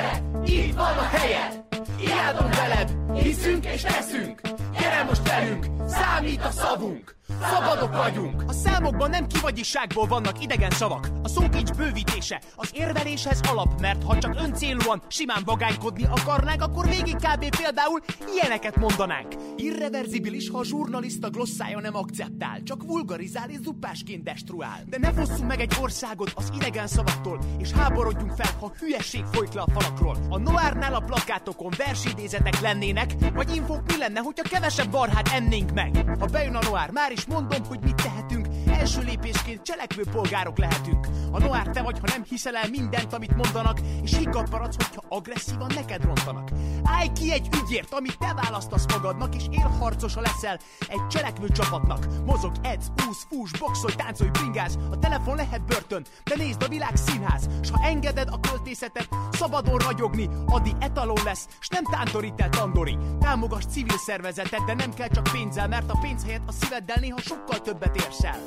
[2.31, 4.41] Imádom veled, hiszünk és leszünk.
[4.79, 7.19] Gyere most velünk, számít a szavunk.
[7.41, 8.43] Szabadok vagyunk!
[8.47, 11.07] A számokban nem kivagyiságból vannak idegen szavak.
[11.23, 17.15] A szókincs bővítése az érveléshez alap, mert ha csak öncélúan simán vagánykodni akarnánk, akkor végig
[17.15, 17.55] kb.
[17.57, 17.99] például
[18.33, 19.27] ilyeneket mondanánk.
[19.55, 24.83] Irreverzibilis, ha a zsurnalista glosszája nem akceptál, csak vulgarizál és zuppásként destruál.
[24.85, 29.53] De ne fosszunk meg egy országot az idegen szavaktól, és háborodjunk fel, ha hülyeség folyt
[29.53, 30.17] le a falakról.
[30.29, 35.80] A Noárnál a plakátokon versidézetek lennének, vagy infók mi lenne, hogyha kevesebb barhát ennénk meg.
[36.19, 38.40] Ha bejön a Noár, már is mondom, hogy mit tehetünk,
[38.81, 41.07] Első lépésként cselekvő polgárok lehetünk.
[41.31, 45.03] A Noár te vagy, ha nem hiszel el mindent, amit mondanak, és higgadt maradsz, hogyha
[45.09, 46.49] agresszívan neked rontanak.
[46.83, 52.07] Állj ki egy ügyért, amit te választasz magadnak, és élharcosa leszel egy cselekvő csapatnak.
[52.25, 54.77] Mozog, edz, úsz, fús, boxolj, táncolj, bringáz.
[54.91, 57.49] A telefon lehet börtön, de nézd a világ színház.
[57.61, 62.97] S ha engeded a költészetet, szabadon ragyogni, addig etalon lesz, s nem tántorít el tandori.
[63.19, 67.19] Támogass civil szervezetet, de nem kell csak pénzzel, mert a pénz helyett a szíveddel néha
[67.19, 68.39] sokkal többet érsz el.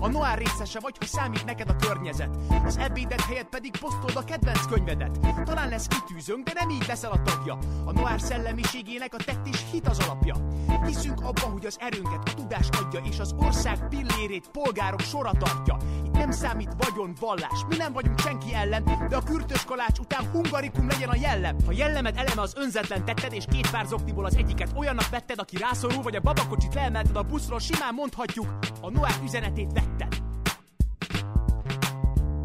[0.00, 2.36] A Noir részese vagy, hogy számít neked a környezet.
[2.64, 5.18] Az ebédet helyett pedig posztold a kedvenc könyvedet.
[5.44, 7.58] Talán lesz kitűzőnk, de nem így leszel a tagja.
[7.84, 10.34] A Noir szellemiségének a tett és hit az alapja.
[10.86, 15.76] Hiszünk abba, hogy az erőnket a tudás adja, és az ország pillérét polgárok sora tartja.
[16.04, 20.30] Itt nem számít vagyon, vallás, mi nem vagyunk senki ellen, de a kürtös kalács után
[20.32, 21.56] hungarikum legyen a jellem.
[21.66, 25.56] Ha jellemed eleme az önzetlen tetted, és két pár zokniból az egyiket olyannak vetted, aki
[25.56, 30.14] rászorul, vagy a babakocsit leemelted a buszról, simán mondhatjuk, a Noir üzenetét vetted.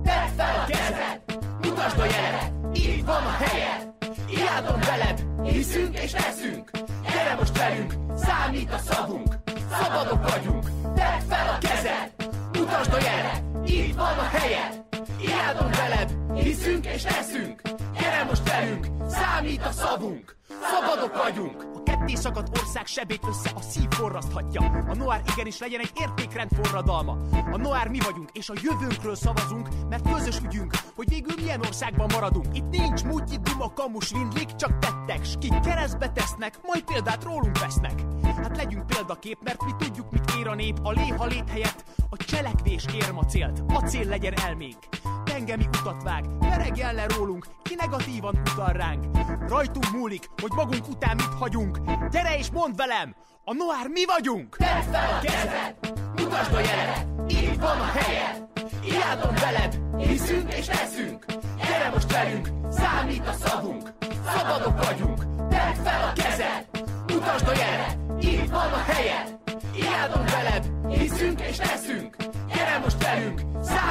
[0.04, 1.22] Tedd fel a kezed,
[1.62, 3.94] mutasd a jelet, így van a helyed.
[4.30, 6.72] Imádom veled, hiszünk és leszünk.
[7.04, 9.36] Gyere most velünk, számít a szavunk.
[9.72, 12.12] Szabadok vagyunk, tedd fel a kezed,
[12.54, 14.86] mutasd a jelet, így van a helyed.
[15.22, 17.62] Imádom veled, hiszünk és leszünk.
[18.00, 20.36] Gyere most velünk, számít a szavunk.
[20.48, 21.66] Szabadok vagyunk!
[21.76, 24.62] A ketté szakadt ország sebét össze a szív forraszthatja.
[24.88, 27.18] A Noár igenis legyen egy értékrend forradalma.
[27.52, 32.10] A Noár mi vagyunk, és a jövőnkről szavazunk, mert közös ügyünk, hogy végül milyen országban
[32.14, 32.58] maradunk.
[32.58, 37.60] Itt nincs mutyi, duma, kamus, vindlik, csak tettek, s kik keresztbe tesznek, majd példát rólunk
[37.60, 38.02] vesznek.
[38.24, 42.18] Hát legyünk példakép, mert mi tudjuk, mit ér a nép, a léha lét helyett a
[42.18, 44.78] cselekvés ér ma célt, a cél legyen elménk.
[45.24, 49.06] Tengemi utat vág, veregjen le rólunk, ki negatívan utal ránk.
[49.48, 51.80] Rajtunk múlik, hogy magunk után mit hagyunk.
[52.10, 54.56] Gyere és mondd velem, a Noár mi vagyunk!
[54.58, 55.76] Tedd fel a kezed,
[56.16, 58.48] mutasd a jelet, így van a helyed.
[58.84, 61.26] Imádom veled, hiszünk és leszünk.
[61.58, 63.94] Gyere most velünk, számít a szavunk.
[64.26, 66.68] Szabadok vagyunk, tedd fel a kezed,
[67.08, 69.38] mutasd a jelet, így van a helyed.
[69.76, 72.16] Imádom veled, hiszünk és leszünk.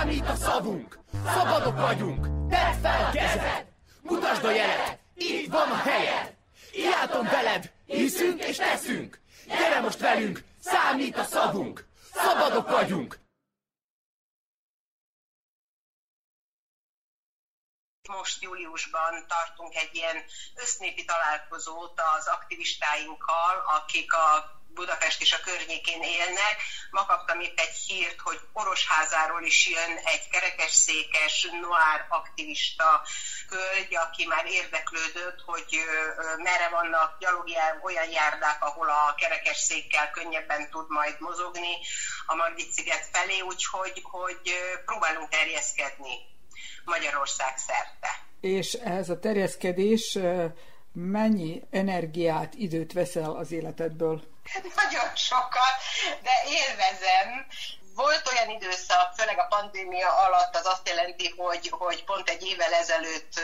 [0.06, 0.98] Számít a szavunk.
[1.26, 3.66] Szabadok vagyunk, tedd fel a kezed,
[4.02, 6.34] mutasd a jelet, így van a helyed.
[6.72, 9.20] Imádom veled, hiszünk és leszünk.
[9.46, 11.86] Gyere most velünk, számít a szavunk.
[12.14, 13.18] Szabadok vagyunk.
[18.06, 26.02] Most júliusban tartunk egy ilyen össznépi találkozót az aktivistáinkkal, akik a Budapest és a környékén
[26.02, 26.56] élnek.
[26.90, 33.02] Ma kaptam itt egy hírt, hogy Orosházáról is jön egy kerekesszékes, noár aktivista
[33.48, 35.80] hölgy, aki már érdeklődött, hogy
[36.36, 41.76] merre vannak gyalogjár, olyan járdák, ahol a kerekesszékkel könnyebben tud majd mozogni
[42.26, 44.52] a Margit-sziget felé, úgyhogy hogy
[44.84, 46.35] próbálunk terjeszkedni
[46.86, 48.08] Magyarország szerte.
[48.40, 50.18] És ez a terjeszkedés
[50.92, 54.22] mennyi energiát, időt veszel az életedből?
[54.62, 55.76] Nagyon sokat,
[56.22, 57.46] de élvezem.
[57.96, 62.72] Volt olyan időszak, főleg a pandémia alatt, az azt jelenti, hogy, hogy pont egy évvel
[62.72, 63.40] ezelőtt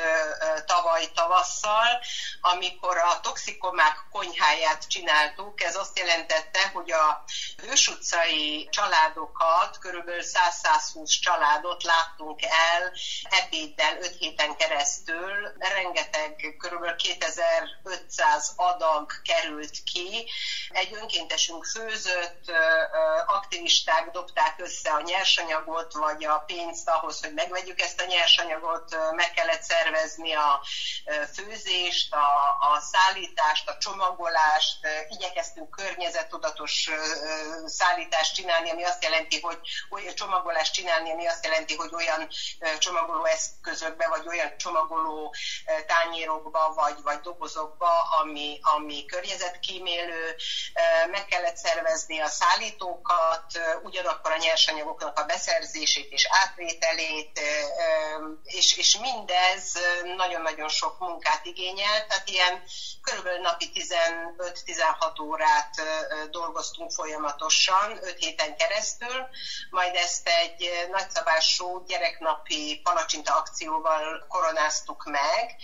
[0.67, 2.01] tavaly tavasszal,
[2.41, 7.25] amikor a toxikomák konyháját csináltuk, ez azt jelentette, hogy a
[7.57, 15.53] Hős utcai családokat, körülbelül 100-120 családot láttunk el ebéddel 5 héten keresztül.
[15.59, 20.31] Rengeteg, körülbelül 2500 adag került ki.
[20.69, 22.53] Egy önkéntesünk főzött,
[23.27, 28.97] aktivisták dobták rakták össze a nyersanyagot, vagy a pénzt ahhoz, hogy megvegyük ezt a nyersanyagot,
[29.15, 30.61] meg kellett szervezni a
[31.35, 34.79] főzést, a, a szállítást, a csomagolást,
[35.09, 36.91] igyekeztünk környezetudatos
[37.67, 39.59] szállítást csinálni, ami azt jelenti, hogy
[39.91, 42.29] olyan csomagolást csinálni, ami azt jelenti, hogy olyan
[42.79, 45.35] csomagoló eszközökbe, vagy olyan csomagoló
[45.87, 50.37] tányérokba, vagy, vagy dobozokba, ami, ami környezetkímélő,
[51.11, 53.47] meg kellett szervezni a szállítókat,
[53.83, 57.41] ugyanakkor a nyersanyagoknak a beszerzését és átvételét,
[58.45, 59.79] és, és mindez
[60.17, 62.63] nagyon-nagyon sok munkát igényel, tehát ilyen
[63.03, 65.75] körülbelül napi 15-16 órát
[66.31, 69.27] dolgoztunk folyamatosan, 5 héten keresztül,
[69.71, 75.57] majd ezt egy nagyszabású gyereknapi palacsinta akcióval koronáztuk meg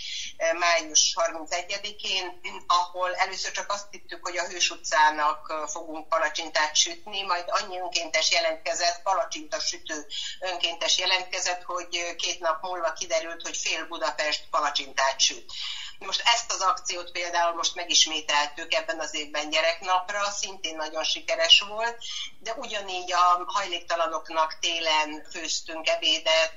[0.59, 7.45] május 31-én, ahol először csak azt hittük, hogy a Hős utcának fogunk palacsintát sütni, majd
[7.47, 10.07] annyi önkéntes jelent jelentkezett, palacsinta sütő
[10.41, 15.53] önkéntes jelentkezett, hogy két nap múlva kiderült, hogy fél Budapest palacsintát süt.
[15.99, 21.97] Most ezt az akciót például most megismételtük ebben az évben gyereknapra, szintén nagyon sikeres volt,
[22.39, 26.57] de ugyanígy a hajléktalanoknak télen főztünk ebédet,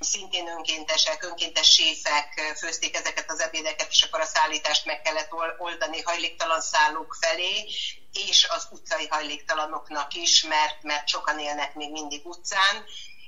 [0.00, 6.00] szintén önkéntesek, önkéntes séfek főzték ezeket az ebédeket, és akkor a szállítást meg kellett oldani
[6.00, 7.68] hajléktalan szállók felé,
[8.12, 12.84] és az utcai hajléktalanoknak is, mert, mert sokan élnek még mindig utcán,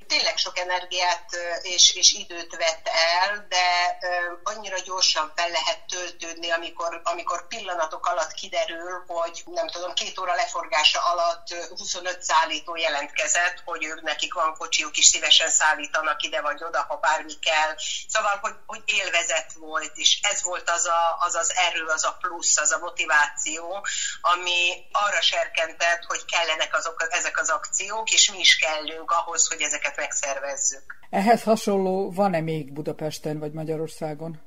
[0.07, 1.25] tényleg sok energiát
[1.61, 3.97] és, és időt vett el, de
[4.43, 10.35] annyira gyorsan fel lehet töltődni, amikor, amikor pillanatok alatt kiderül, hogy nem tudom, két óra
[10.35, 16.63] leforgása alatt 25 szállító jelentkezett, hogy ők nekik van kocsiuk, is szívesen szállítanak ide vagy
[16.63, 17.75] oda, ha bármi kell.
[18.07, 22.17] Szóval, hogy, hogy élvezet volt, és ez volt az, a, az az erő, az a
[22.19, 23.87] plusz, az a motiváció,
[24.21, 29.61] ami arra serkentett, hogy kellenek azok, ezek az akciók, és mi is kellünk ahhoz, hogy
[29.61, 30.95] ezeket megszervezzük.
[31.09, 34.39] Ehhez hasonló van-e még Budapesten vagy Magyarországon?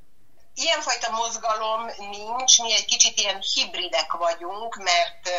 [0.58, 5.30] Ilyenfajta mozgalom nincs, mi egy kicsit ilyen hibridek vagyunk, mert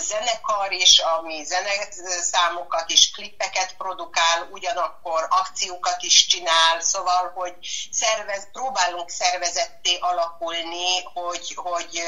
[0.00, 7.54] zenekar is, ami zeneszámokat és klippeket produkál, ugyanakkor akciókat is csinál, szóval, hogy
[7.90, 12.02] szervez, próbálunk szervezetté alakulni, hogy, hogy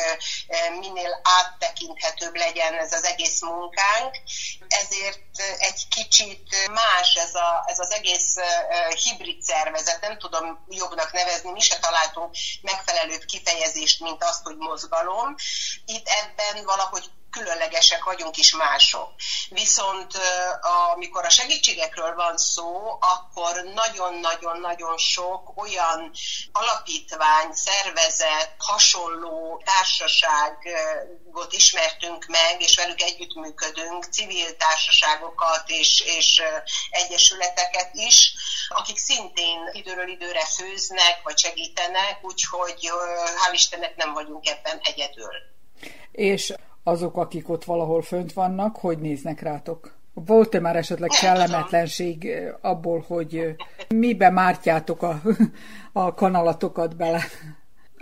[0.79, 4.17] minél áttekinthetőbb legyen ez az egész munkánk,
[4.69, 5.19] ezért
[5.59, 8.35] egy kicsit más ez, a, ez az egész
[9.05, 12.20] hibrid szervezet, nem tudom jobbnak nevezni, mi se találtunk
[12.63, 15.35] megfelelőbb kifejezést, mint azt, hogy mozgalom.
[15.85, 19.09] Itt ebben valahogy különlegesek vagyunk is mások.
[19.49, 20.13] Viszont
[20.95, 26.11] amikor a segítségekről van szó, akkor nagyon-nagyon-nagyon sok olyan
[26.53, 36.43] alapítvány, szervezet, hasonló társaságot ismertünk meg, és velük együttműködünk, civil társaságokat és, és
[36.91, 38.33] egyesületeket is,
[38.69, 42.91] akik szintén időről időre főznek, vagy segítenek, úgyhogy
[43.45, 45.35] hál' Istennek nem vagyunk ebben egyedül.
[46.13, 49.99] És azok, akik ott valahol fönt vannak, hogy néznek rátok?
[50.15, 53.55] Volt-e már esetleg kellemetlenség eh, abból, hogy eh,
[53.89, 55.21] mibe mártjátok a,
[55.93, 57.21] a kanalatokat bele?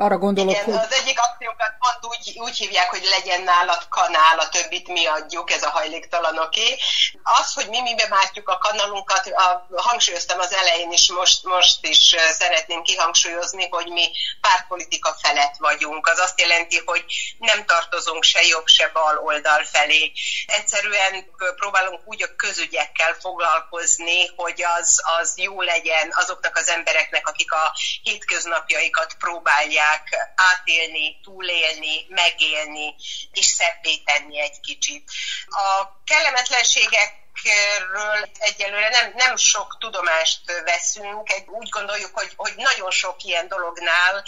[0.01, 0.75] Arra gondolok, Igen, hogy...
[0.75, 5.51] az egyik akciókat pont úgy, úgy hívják, hogy legyen nálad kanál, a többit mi adjuk,
[5.51, 6.77] ez a hajléktalanoké.
[7.23, 12.15] Az, hogy mi mibe mártjuk a kanalunkat, a, hangsúlyoztam az elején is, most, most is
[12.31, 16.07] szeretném kihangsúlyozni, hogy mi pártpolitika felett vagyunk.
[16.07, 17.05] Az azt jelenti, hogy
[17.39, 20.13] nem tartozunk se jobb, se bal oldal felé.
[20.47, 27.53] Egyszerűen próbálunk úgy a közügyekkel foglalkozni, hogy az, az jó legyen azoknak az embereknek, akik
[27.53, 32.95] a hétköznapjaikat próbálják tudják átélni, túlélni, megélni,
[33.33, 35.11] és szebbé tenni egy kicsit.
[35.47, 41.29] A kellemetlenségek ezekről egyelőre nem, nem sok tudomást veszünk.
[41.47, 44.25] Úgy gondoljuk, hogy, hogy nagyon sok ilyen dolognál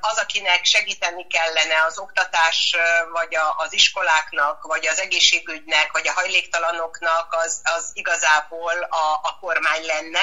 [0.00, 2.76] az, akinek segíteni kellene az oktatás,
[3.12, 9.38] vagy a, az iskoláknak, vagy az egészségügynek, vagy a hajléktalanoknak, az, az igazából a, a
[9.40, 10.22] kormány lenne.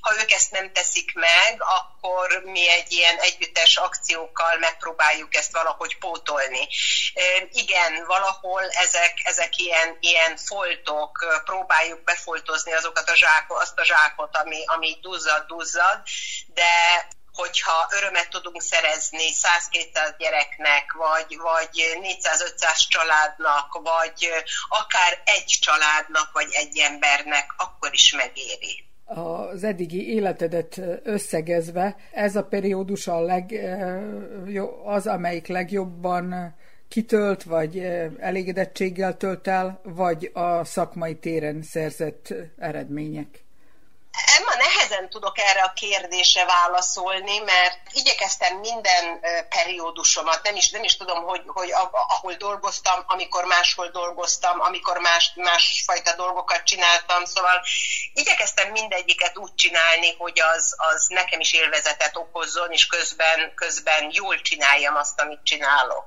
[0.00, 5.98] Ha ők ezt nem teszik meg, akkor mi egy ilyen együttes akciókkal megpróbáljuk ezt valahogy
[5.98, 6.68] pótolni.
[7.52, 14.36] Igen, valahol ezek, ezek ilyen, ilyen foltok, próbáljuk befoltozni azokat a zsákot, azt a zsákot,
[14.36, 15.98] ami, ami duzzad, duzzad,
[16.58, 16.72] de
[17.32, 24.18] hogyha örömet tudunk szerezni 100-200 gyereknek, vagy, vagy 400-500 családnak, vagy
[24.80, 28.88] akár egy családnak, vagy egy embernek, akkor is megéri.
[29.04, 33.44] Az eddigi életedet összegezve, ez a periódus a leg,
[34.84, 36.54] az, amelyik legjobban
[36.90, 37.78] kitölt, vagy
[38.18, 43.44] elégedettséggel tölt el, vagy a szakmai téren szerzett eredmények?
[44.36, 50.96] Emma, nehezen tudok erre a kérdésre válaszolni, mert igyekeztem minden periódusomat, nem is, nem is
[50.96, 51.72] tudom, hogy, hogy
[52.08, 57.60] ahol dolgoztam, amikor máshol dolgoztam, amikor más, másfajta dolgokat csináltam, szóval
[58.14, 64.40] igyekeztem mindegyiket úgy csinálni, hogy az, az nekem is élvezetet okozzon, és közben, közben jól
[64.40, 66.06] csináljam azt, amit csinálok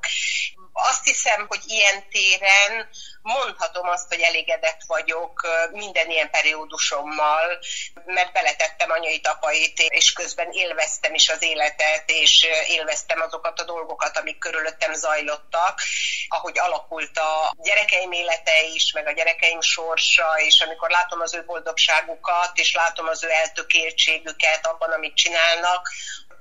[0.73, 2.89] azt hiszem, hogy ilyen téren
[3.21, 7.59] mondhatom azt, hogy elégedett vagyok minden ilyen periódusommal,
[8.05, 14.17] mert beletettem anyai tapait, és közben élveztem is az életet, és élveztem azokat a dolgokat,
[14.17, 15.79] amik körülöttem zajlottak,
[16.27, 21.45] ahogy alakult a gyerekeim élete is, meg a gyerekeim sorsa, és amikor látom az ő
[21.45, 25.89] boldogságukat, és látom az ő eltökéltségüket abban, amit csinálnak,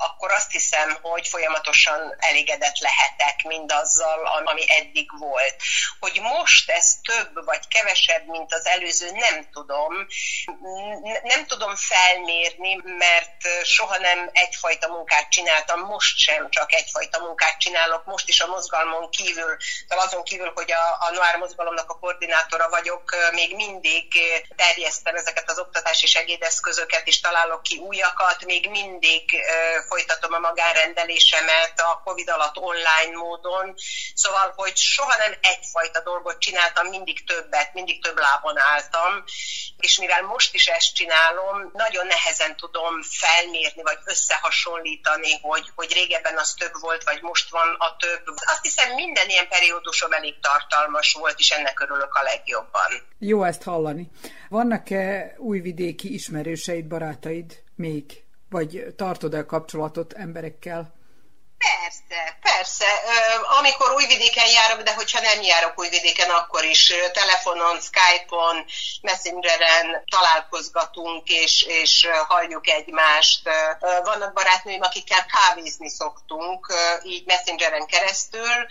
[0.03, 5.57] akkor azt hiszem, hogy folyamatosan elégedett lehetek mindazzal, ami eddig volt.
[6.01, 10.07] Hogy most ez több vagy kevesebb, mint az előző, nem tudom.
[11.23, 18.05] Nem tudom felmérni, mert soha nem egyfajta munkát csináltam, most sem csak egyfajta munkát csinálok,
[18.05, 19.57] most is a mozgalmon kívül,
[19.89, 24.13] tehát azon kívül, hogy a, a Noir mozgalomnak a koordinátora vagyok, még mindig
[24.57, 29.31] terjesztem ezeket az oktatási segédeszközöket, és találok ki újakat, még mindig
[29.93, 33.75] folytatom a magánrendelésemet a Covid alatt online módon,
[34.15, 39.25] szóval, hogy soha nem egyfajta dolgot csináltam, mindig többet, mindig több lábon álltam,
[39.77, 46.37] és mivel most is ezt csinálom, nagyon nehezen tudom felmérni, vagy összehasonlítani, hogy, hogy régebben
[46.39, 48.25] az több volt, vagy most van a több.
[48.53, 52.91] Azt hiszem minden ilyen periódusom elég tartalmas volt, és ennek örülök a legjobban.
[53.19, 54.11] Jó ezt hallani.
[54.49, 58.23] Vannak-e újvidéki ismerőseid, barátaid még?
[58.53, 60.93] Vagy tartod el kapcsolatot emberekkel?
[61.63, 62.87] Persze, persze.
[63.59, 68.65] Amikor újvidéken járok, de hogyha nem járok újvidéken, akkor is telefonon, Skype-on,
[69.03, 73.49] Messengeren találkozgatunk, és, és halljuk egymást.
[73.81, 78.67] Vannak barátnőim, akikkel kávézni szoktunk, így Messengeren keresztül.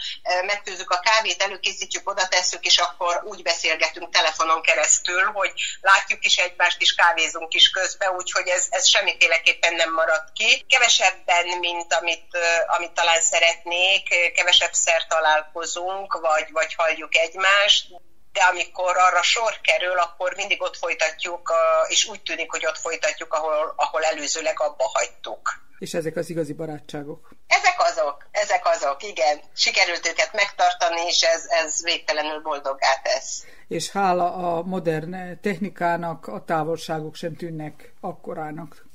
[0.46, 6.38] Megfőzzük a kávét, előkészítjük, oda tesszük, és akkor úgy beszélgetünk telefonon keresztül, hogy látjuk is
[6.38, 10.66] egymást, és kávézunk is közben, úgyhogy ez, ez semmiféleképpen nem maradt ki.
[10.70, 12.38] Kevesebben, mint amit,
[12.68, 17.88] amit talán szeretnék, kevesebb szer találkozunk, vagy, vagy halljuk egymást,
[18.32, 21.54] de amikor arra sor kerül, akkor mindig ott folytatjuk,
[21.88, 25.70] és úgy tűnik, hogy ott folytatjuk, ahol, ahol előzőleg abba hagytuk.
[25.80, 27.30] És ezek az igazi barátságok?
[27.48, 29.40] Ezek azok, ezek azok, igen.
[29.54, 33.46] Sikerült őket megtartani, és ez, ez végtelenül boldoggá tesz.
[33.68, 38.86] És hála a modern technikának a távolságok sem tűnnek akkorának.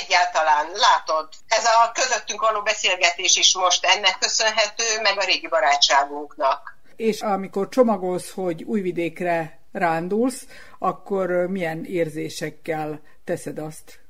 [0.00, 6.76] Egyáltalán, látod, ez a közöttünk való beszélgetés is most ennek köszönhető, meg a régi barátságunknak.
[6.96, 10.46] És amikor csomagolsz, hogy újvidékre rándulsz,
[10.78, 14.01] akkor milyen érzésekkel teszed azt?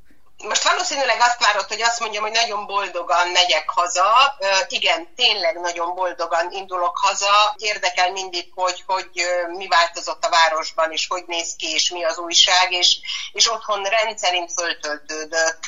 [0.43, 4.37] Most valószínűleg azt várod, hogy azt mondjam, hogy nagyon boldogan megyek haza.
[4.69, 7.55] Igen, tényleg nagyon boldogan indulok haza.
[7.57, 9.11] Érdekel mindig, hogy, hogy
[9.57, 12.97] mi változott a városban, és hogy néz ki, és mi az újság, és,
[13.33, 15.59] és otthon rendszerint föltöltődök.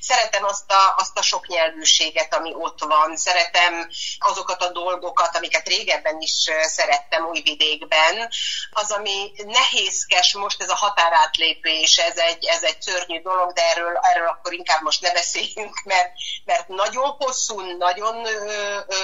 [0.00, 3.16] Szeretem azt a, azt a sok nyelvűséget, ami ott van.
[3.16, 3.88] Szeretem
[4.18, 8.28] azokat a dolgokat, amiket régebben is szerettem újvidékben.
[8.70, 13.96] Az, ami nehézkes most, ez a határátlépés, ez egy, ez egy szörnyű dolog, de erről
[14.10, 16.12] erről akkor inkább most ne beszéljünk, mert,
[16.44, 18.26] mert nagyon hosszú, nagyon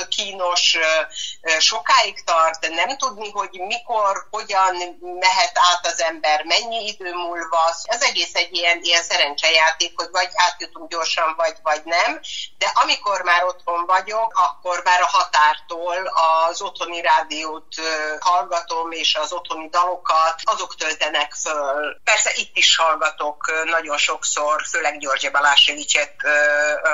[0.09, 0.76] kínos,
[1.59, 7.74] sokáig tart, nem tudni, hogy mikor, hogyan mehet át az ember, mennyi idő múlva.
[7.82, 12.20] Ez egész egy ilyen, ilyen szerencsejáték, hogy vagy átjutunk gyorsan, vagy, vagy nem,
[12.59, 16.12] de amikor már otthon vagyok, akkor már a határtól
[16.48, 17.74] az otthoni rádiót
[18.20, 22.00] hallgatom, és az otthoni dalokat, azok töltenek föl.
[22.05, 26.14] Persze itt is hallgatok nagyon sokszor, főleg főleg Györgye Balásevicset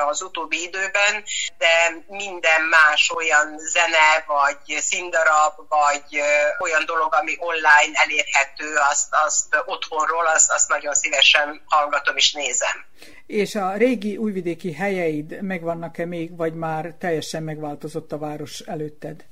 [0.08, 1.24] az utóbbi időben,
[1.58, 6.20] de minden más olyan zene, vagy színdarab, vagy
[6.58, 12.84] olyan dolog, ami online elérhető, azt, azt otthonról, azt, azt nagyon szívesen hallgatom és nézem.
[13.26, 19.24] És a régi újvidéki helyeid megvannak-e még, vagy már teljesen megváltozott a város előtted?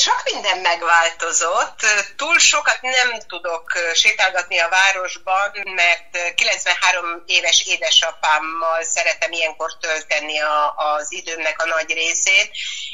[0.00, 1.80] Sok minden megváltozott.
[2.16, 10.74] Túl sokat nem tudok sétálgatni a városban, mert 93 éves édesapámmal szeretem ilyenkor tölteni a,
[10.76, 12.50] az időmnek a nagy részét,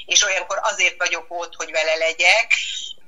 [0.06, 2.54] és olyankor azért vagyok ott, hogy vele legyek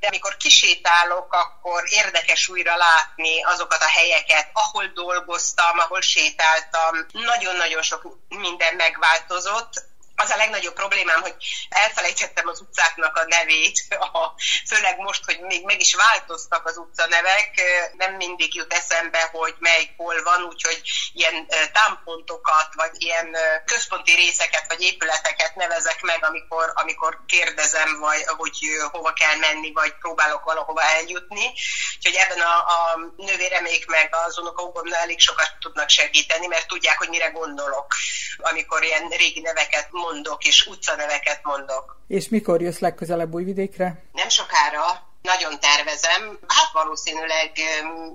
[0.01, 7.07] de amikor kisétálok, akkor érdekes újra látni azokat a helyeket, ahol dolgoztam, ahol sétáltam.
[7.12, 9.88] Nagyon-nagyon sok minden megváltozott
[10.22, 11.34] az a legnagyobb problémám, hogy
[11.68, 13.80] elfelejtettem az utcáknak a nevét,
[14.12, 14.34] a,
[14.66, 17.50] főleg most, hogy még meg is változtak az utcanevek,
[17.96, 24.64] nem mindig jut eszembe, hogy melyik hol van, úgyhogy ilyen támpontokat, vagy ilyen központi részeket,
[24.68, 28.58] vagy épületeket nevezek meg, amikor, amikor kérdezem, vagy hogy
[28.90, 31.52] hova kell menni, vagy próbálok valahova eljutni.
[31.96, 37.08] Úgyhogy ebben a, a nővéremék meg az unokahúgom elég sokat tudnak segíteni, mert tudják, hogy
[37.08, 37.94] mire gondolok,
[38.36, 42.00] amikor ilyen régi neveket mondok, és utcaneveket mondok.
[42.06, 44.02] És mikor jössz legközelebb Újvidékre?
[44.12, 44.82] Nem sokára,
[45.22, 46.38] nagyon tervezem.
[46.46, 47.52] Hát valószínűleg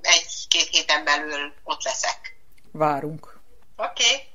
[0.01, 2.35] egy-két héten belül ott leszek.
[2.71, 3.39] Várunk.
[3.75, 4.03] Oké.
[4.13, 4.31] Okay.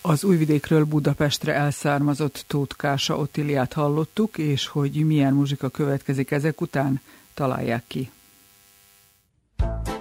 [0.00, 7.02] Az Újvidékről Budapestre elszármazott Tóth Kása Otiliát hallottuk, és hogy milyen muzsika következik ezek után,
[7.34, 8.10] találják ki.
[9.58, 9.93] se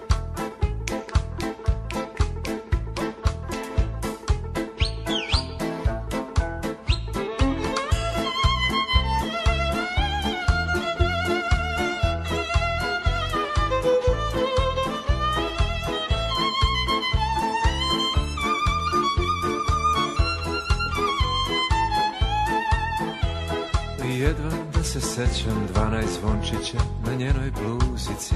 [25.44, 28.36] sećam 12 zvončića na njenoj bluzici.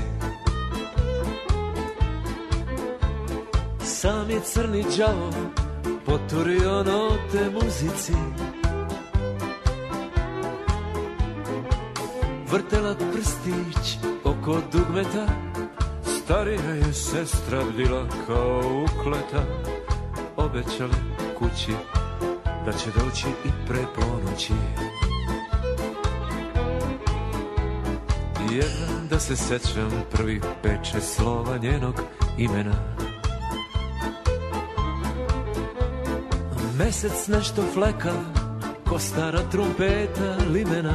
[3.82, 5.32] Sam je crni đavo
[6.06, 8.14] poturio note muzici.
[12.52, 15.28] Vrtela prstić oko dugmeta
[16.04, 19.44] Starija je sestra bila kao ukleta.
[20.38, 20.96] Obećali
[21.40, 21.72] kući
[22.66, 24.54] da će doći i pre ponoći
[28.52, 31.96] Jedan da se sećam prvi peče slova njenog
[32.38, 32.74] imena.
[36.78, 38.14] Mesec nešto fleka
[38.90, 40.94] ko stara trumpeta limena.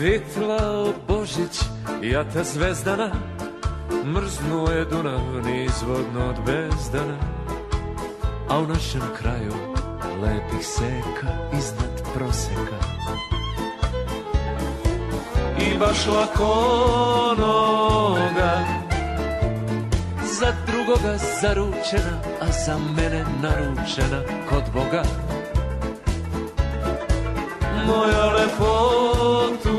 [0.00, 1.60] Vitlao Božić,
[2.02, 3.10] jata zvezdana
[4.04, 7.18] Mrznuo je Dunav nizvodno od bezdana.
[8.48, 9.52] A u našem kraju
[10.22, 12.96] lepih seka iznad proseka
[15.80, 16.54] Baš lako
[17.38, 18.64] noga.
[20.40, 25.02] Za drugoga zaručena, a za mene naručena kod Boga.
[27.86, 29.76] Moja lepotuška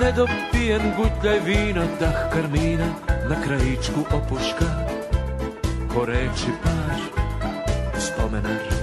[0.00, 2.86] Nedopijen gutljaj vina, dah karmina
[3.28, 4.66] Na krajičku opuška.
[5.94, 7.00] Po reči par,
[7.98, 8.75] spomenar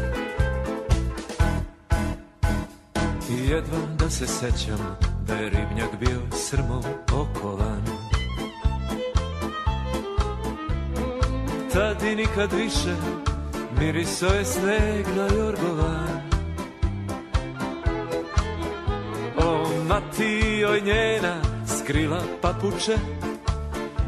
[3.53, 4.97] jedva da se sećam
[5.27, 6.83] Da je ribnjak bio srmom
[7.13, 7.81] okovan
[11.73, 12.95] Tad i nikad više
[13.79, 16.21] Miriso je sneg na jorgovan.
[19.37, 21.35] O mati joj njena
[21.79, 22.97] skrila papuče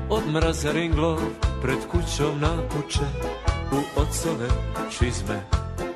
[0.09, 1.19] Od mraza ringlo
[1.61, 3.05] pred kućom napuče
[3.71, 4.47] U ocove
[4.99, 5.41] čizme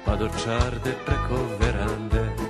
[0.05, 2.48] pa do čarde preko verande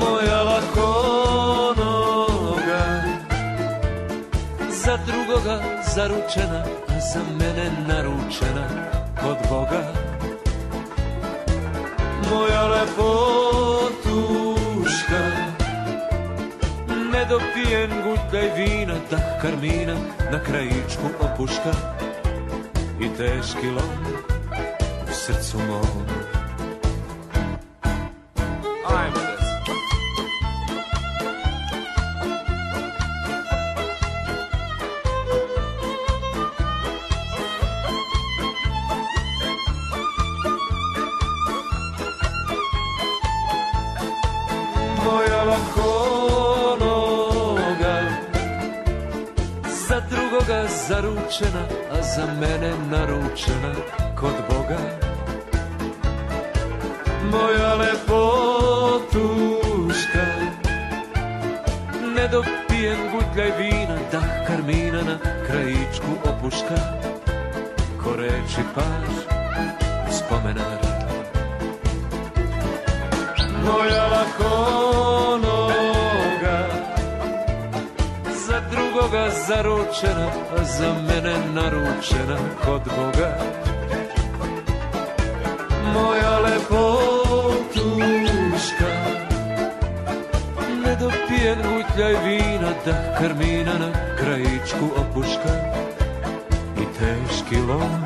[0.00, 1.86] Moja lakonoga.
[4.70, 5.56] Za drugoga
[5.94, 8.66] zaručena A za mene naručena
[9.22, 9.84] kod Boga.
[12.30, 13.16] Moja lepotuška
[17.12, 19.94] Nedopijen gutljaj vina Dah karmina
[20.32, 21.72] na krajičku opuška.
[23.00, 24.06] I teški lom
[25.10, 26.35] u srcu mom
[51.36, 53.74] zaručena, a za mene naručena
[54.14, 54.78] kod Boga.
[57.30, 59.06] Moja lepotuška
[62.16, 66.76] Nedopijen gutljaj vina, dah karmina na krajičku opuška.
[68.02, 69.25] Ko reči par,
[79.46, 80.30] zaručena,
[80.78, 83.38] za mene naručena kod Boga.
[85.94, 86.86] Moja lepotuška
[90.84, 95.52] Nedopijen gutljaj vina, dah karmina na krajičku opuška.
[96.76, 98.04] I teški lom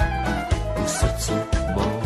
[0.84, 1.32] u srcu
[1.76, 1.99] mom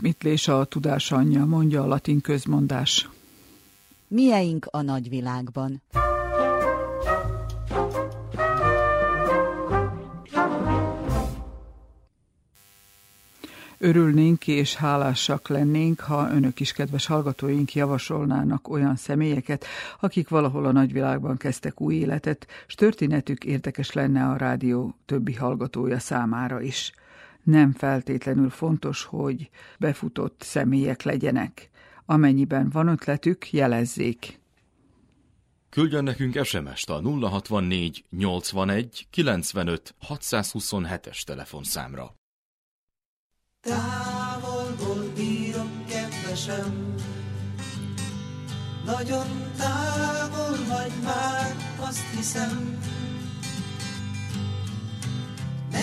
[0.00, 3.08] ismétlés a tudás anyja, mondja a latin közmondás.
[4.08, 5.82] Mieink a nagyvilágban?
[13.78, 19.64] Örülnénk és hálásak lennénk, ha önök is, kedves hallgatóink, javasolnának olyan személyeket,
[20.00, 25.98] akik valahol a nagyvilágban kezdtek új életet, s történetük érdekes lenne a rádió többi hallgatója
[25.98, 26.92] számára is.
[27.42, 31.70] Nem feltétlenül fontos, hogy befutott személyek legyenek.
[32.04, 34.40] Amennyiben van ötletük, jelezzék.
[35.68, 42.14] Küldjön nekünk SMS-t a 064 81 95 627-es telefonszámra.
[43.60, 46.94] Távolból bírom kedves keresem.
[48.84, 49.26] Nagyon
[49.56, 52.78] távol vagy már, azt hiszem.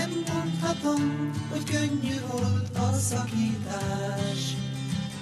[0.08, 4.56] Nem mondhatom, hogy könnyű volt a szakítás,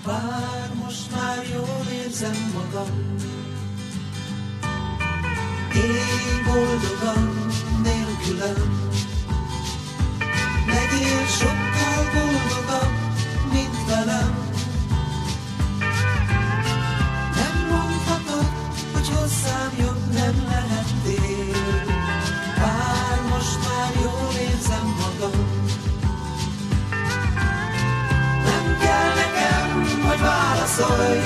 [0.05, 3.15] bár most már jól érzem magam.
[5.75, 7.45] Én boldogan
[7.83, 8.89] nélkülem,
[10.67, 12.93] legyél sokkal boldogabb,
[13.51, 14.44] mint velem.
[30.77, 31.19] Válaszolj,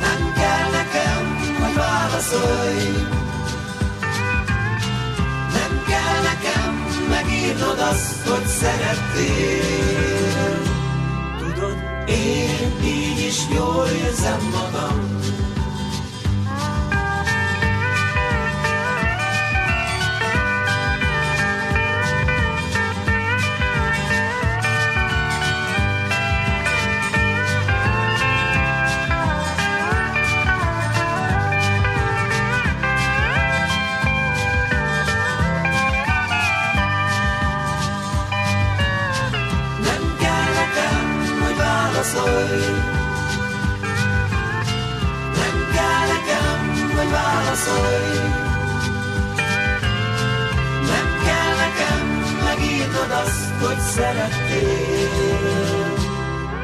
[0.00, 3.06] nem kell nekem, hogy válaszolj.
[5.52, 9.62] Nem kell nekem megírnod azt, hogy szerettél.
[11.38, 11.76] Tudod,
[12.06, 15.20] én így is jól érzem magam.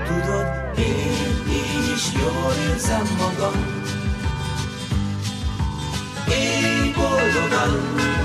[0.07, 0.47] Tudod,
[0.79, 3.83] én is jól érzem magam.
[6.29, 7.73] Élj boldogan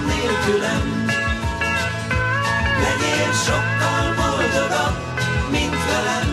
[0.06, 1.06] nélkülem,
[2.84, 4.98] legyél sokkal boldogabb,
[5.52, 6.30] mint velem.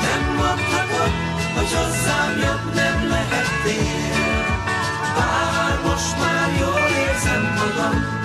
[0.00, 1.12] Nem mondhatod,
[1.54, 4.44] hogy hozzám jobb nem lehettél,
[5.16, 8.15] bár most már jól érzem magam.